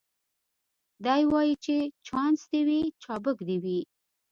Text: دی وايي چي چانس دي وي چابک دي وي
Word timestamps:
دی 1.05 1.21
وايي 1.31 1.53
چي 1.65 1.77
چانس 2.07 2.39
دي 2.51 2.61
وي 2.69 2.81
چابک 3.03 3.37
دي 3.47 3.57
وي 3.63 3.79